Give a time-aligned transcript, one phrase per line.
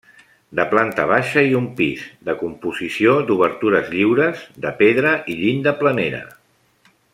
[0.59, 6.25] De planta baixa i un pis, de composició d'obertures lliures, de pedra i llinda planera.